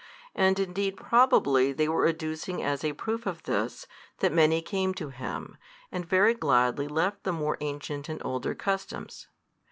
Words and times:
And 0.33 0.57
indeed 0.57 0.97
probably 0.97 1.71
they 1.73 1.87
were 1.87 2.07
adducing 2.11 2.59
as 2.59 2.83
a 2.83 2.93
proof 2.93 3.27
of 3.27 3.43
this, 3.43 3.85
that 4.17 4.31
many 4.33 4.59
came 4.59 4.95
to 4.95 5.09
him, 5.09 5.57
and 5.91 6.03
very 6.03 6.33
gladly 6.33 6.87
left 6.87 7.23
the 7.23 7.31
more 7.31 7.59
ancient 7.61 8.09
and 8.09 8.19
older 8.25 8.55
customs. 8.55 9.27